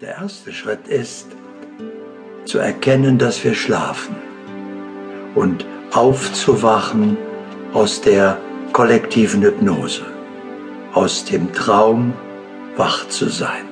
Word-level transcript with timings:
Der 0.00 0.16
erste 0.16 0.50
Schritt 0.50 0.88
ist, 0.88 1.26
zu 2.46 2.58
erkennen, 2.58 3.18
dass 3.18 3.44
wir 3.44 3.52
schlafen 3.52 4.16
und 5.34 5.66
aufzuwachen 5.92 7.18
aus 7.74 8.00
der 8.00 8.38
kollektiven 8.72 9.42
Hypnose, 9.42 10.06
aus 10.94 11.26
dem 11.26 11.52
Traum, 11.52 12.14
wach 12.78 13.08
zu 13.08 13.28
sein. 13.28 13.68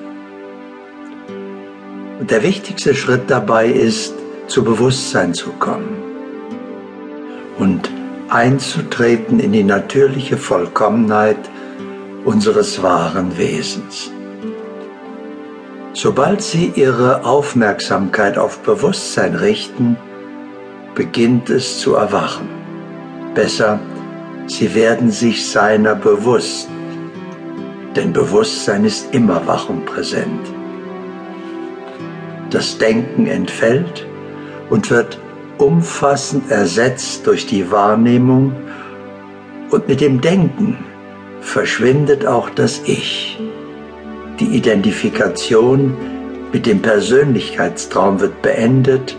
Und 2.19 2.29
der 2.29 2.43
wichtigste 2.43 2.93
Schritt 2.93 3.23
dabei 3.27 3.65
ist, 3.65 4.13
zu 4.45 4.63
Bewusstsein 4.63 5.33
zu 5.33 5.49
kommen 5.53 5.97
und 7.57 7.89
einzutreten 8.29 9.39
in 9.39 9.51
die 9.51 9.63
natürliche 9.63 10.37
Vollkommenheit 10.37 11.49
unseres 12.23 12.83
wahren 12.83 13.35
Wesens. 13.35 14.11
Sobald 15.93 16.41
Sie 16.41 16.71
Ihre 16.75 17.25
Aufmerksamkeit 17.25 18.37
auf 18.37 18.59
Bewusstsein 18.59 19.35
richten, 19.35 19.97
beginnt 20.93 21.49
es 21.49 21.79
zu 21.79 21.95
erwachen. 21.95 22.47
Besser, 23.33 23.79
Sie 24.45 24.73
werden 24.75 25.11
sich 25.11 25.49
seiner 25.49 25.95
bewusst, 25.95 26.69
denn 27.95 28.13
Bewusstsein 28.13 28.85
ist 28.85 29.13
immer 29.13 29.45
wach 29.47 29.69
und 29.69 29.85
präsent. 29.85 30.47
Das 32.51 32.77
Denken 32.77 33.27
entfällt 33.27 34.05
und 34.69 34.89
wird 34.91 35.19
umfassend 35.57 36.49
ersetzt 36.51 37.25
durch 37.27 37.45
die 37.45 37.71
Wahrnehmung 37.71 38.55
und 39.71 39.87
mit 39.87 40.01
dem 40.01 40.21
Denken 40.21 40.77
verschwindet 41.41 42.25
auch 42.25 42.49
das 42.49 42.81
Ich. 42.85 43.39
Die 44.39 44.55
Identifikation 44.55 45.97
mit 46.53 46.65
dem 46.65 46.81
Persönlichkeitstraum 46.81 48.21
wird 48.21 48.41
beendet 48.41 49.17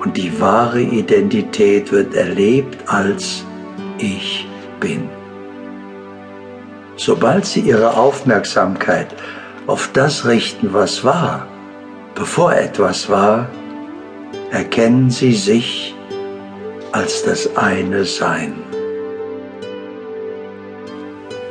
und 0.00 0.16
die 0.16 0.38
wahre 0.40 0.80
Identität 0.82 1.90
wird 1.90 2.14
erlebt 2.14 2.76
als 2.86 3.44
Ich 3.98 4.46
bin. 4.80 5.08
Sobald 6.96 7.46
Sie 7.46 7.60
Ihre 7.60 7.96
Aufmerksamkeit 7.96 9.14
auf 9.66 9.90
das 9.92 10.26
richten, 10.26 10.72
was 10.74 11.04
war, 11.04 11.46
bevor 12.14 12.52
etwas 12.52 13.08
war, 13.08 13.48
erkennen 14.50 15.10
Sie 15.10 15.32
sich 15.32 15.94
als 16.92 17.22
das 17.22 17.56
eine 17.56 18.04
Sein 18.04 18.54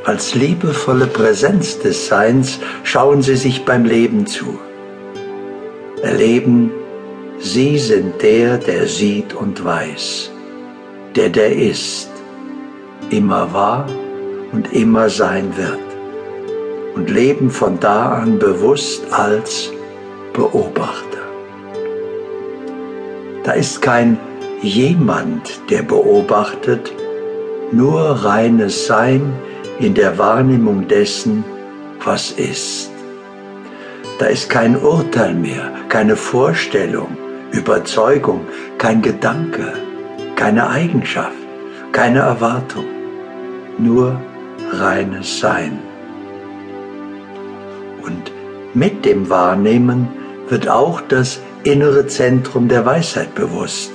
als 0.08 0.34
liebevolle 0.34 1.06
Präsenz 1.06 1.80
des 1.80 2.08
Seins 2.08 2.60
schauen 2.82 3.20
sie 3.20 3.36
sich 3.36 3.66
beim 3.66 3.84
Leben 3.84 4.26
zu. 4.26 4.58
Erleben, 6.02 6.70
sie 7.40 7.76
sind 7.78 8.22
der, 8.22 8.56
der 8.56 8.86
sieht 8.86 9.34
und 9.34 9.62
weiß, 9.62 10.30
der, 11.14 11.28
der 11.28 11.54
ist, 11.54 12.08
immer 13.10 13.52
war 13.52 13.86
und 14.52 14.72
immer 14.72 15.10
sein 15.10 15.54
wird 15.58 15.88
und 16.94 17.10
leben 17.10 17.50
von 17.50 17.78
da 17.78 18.12
an 18.12 18.38
bewusst 18.38 19.12
als 19.12 19.70
Beobachter. 20.32 21.26
Da 23.44 23.52
ist 23.52 23.82
kein 23.82 24.18
jemand, 24.62 25.60
der 25.68 25.82
beobachtet, 25.82 26.94
nur 27.72 28.00
reines 28.24 28.86
Sein, 28.86 29.34
in 29.80 29.94
der 29.94 30.18
Wahrnehmung 30.18 30.88
dessen, 30.88 31.44
was 32.04 32.32
ist. 32.32 32.90
Da 34.18 34.26
ist 34.26 34.50
kein 34.50 34.76
Urteil 34.76 35.34
mehr, 35.34 35.70
keine 35.88 36.16
Vorstellung, 36.16 37.16
Überzeugung, 37.52 38.40
kein 38.78 39.00
Gedanke, 39.02 39.72
keine 40.34 40.68
Eigenschaft, 40.68 41.36
keine 41.92 42.20
Erwartung, 42.20 42.84
nur 43.78 44.20
reines 44.72 45.38
Sein. 45.38 45.78
Und 48.04 48.32
mit 48.74 49.04
dem 49.04 49.30
Wahrnehmen 49.30 50.08
wird 50.48 50.68
auch 50.68 51.00
das 51.00 51.40
innere 51.62 52.06
Zentrum 52.06 52.68
der 52.68 52.84
Weisheit 52.84 53.34
bewusst. 53.34 53.92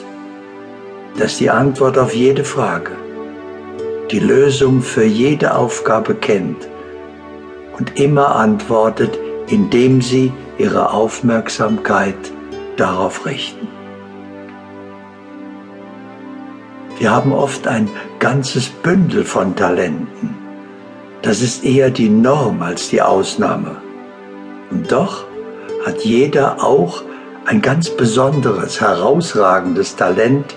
Das 1.17 1.37
die 1.37 1.49
Antwort 1.49 1.97
auf 1.97 2.13
jede 2.13 2.43
Frage 2.43 2.91
die 4.13 4.19
Lösung 4.19 4.83
für 4.83 5.05
jede 5.05 5.55
Aufgabe 5.55 6.13
kennt 6.13 6.69
und 7.79 7.99
immer 7.99 8.35
antwortet, 8.35 9.17
indem 9.47 10.03
sie 10.03 10.31
ihre 10.59 10.91
Aufmerksamkeit 10.91 12.13
darauf 12.77 13.25
richten. 13.25 13.67
Wir 16.99 17.09
haben 17.09 17.33
oft 17.33 17.67
ein 17.67 17.89
ganzes 18.19 18.69
Bündel 18.69 19.25
von 19.25 19.55
Talenten. 19.55 20.35
Das 21.23 21.41
ist 21.41 21.65
eher 21.65 21.89
die 21.89 22.09
Norm 22.09 22.61
als 22.61 22.89
die 22.89 23.01
Ausnahme. 23.01 23.77
Und 24.69 24.91
doch 24.91 25.25
hat 25.87 26.01
jeder 26.05 26.63
auch 26.63 27.01
ein 27.45 27.63
ganz 27.63 27.89
besonderes, 27.89 28.79
herausragendes 28.79 29.95
Talent, 29.95 30.55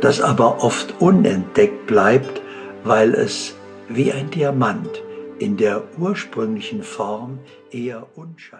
das 0.00 0.20
aber 0.20 0.62
oft 0.62 0.94
unentdeckt 1.00 1.88
bleibt, 1.88 2.40
weil 2.88 3.14
es 3.14 3.54
wie 3.90 4.12
ein 4.12 4.30
Diamant 4.30 5.02
in 5.38 5.58
der 5.58 5.82
ursprünglichen 5.98 6.82
Form 6.82 7.38
eher 7.70 8.06
unscheinbar 8.16 8.58